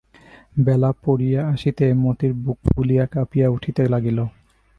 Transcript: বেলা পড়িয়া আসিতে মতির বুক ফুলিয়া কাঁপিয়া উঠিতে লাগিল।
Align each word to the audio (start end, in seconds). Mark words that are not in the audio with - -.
বেলা 0.57 0.89
পড়িয়া 1.03 1.41
আসিতে 1.47 1.85
মতির 2.03 2.33
বুক 2.43 2.59
ফুলিয়া 2.65 3.05
কাঁপিয়া 3.05 3.47
উঠিতে 3.49 3.83
লাগিল। 3.87 4.19